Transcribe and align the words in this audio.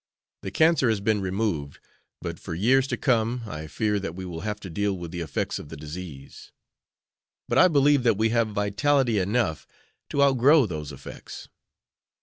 The 0.41 0.49
cancer 0.49 0.89
has 0.89 0.99
been 0.99 1.21
removed, 1.21 1.79
but 2.21 2.39
for 2.39 2.55
years 2.55 2.87
to 2.87 2.97
come 2.97 3.43
I 3.45 3.67
fear 3.67 3.99
that 3.99 4.15
we 4.15 4.25
will 4.25 4.39
have 4.41 4.59
to 4.61 4.69
deal 4.71 4.97
with 4.97 5.11
the 5.11 5.19
effects 5.21 5.59
of 5.59 5.69
the 5.69 5.77
disease. 5.77 6.51
But 7.47 7.59
I 7.59 7.67
believe 7.67 8.01
that 8.01 8.17
we 8.17 8.29
have 8.29 8.47
vitality 8.47 9.19
enough 9.19 9.67
to 10.09 10.23
outgrow 10.23 10.65
those 10.65 10.91
effects." 10.91 11.49